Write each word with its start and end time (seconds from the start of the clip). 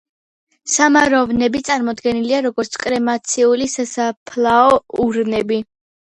სამაროვნები 0.75 1.59
წარმოდგენილია 1.67 2.39
როგორც 2.45 2.77
კრემაციული 2.83 3.67
სასაფლაო 3.73 4.73
ურნები. 5.05 5.61